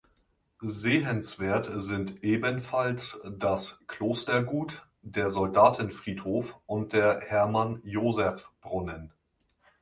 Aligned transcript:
Sehenswert 0.63 1.69
sind 1.75 2.23
ebenfalls 2.23 3.21
das 3.37 3.77
"Klostergut", 3.85 4.83
der 5.03 5.29
Soldatenfriedhof 5.29 6.59
und 6.65 6.93
der 6.93 7.21
"Hermann-Josef-Brunnen". 7.27 9.13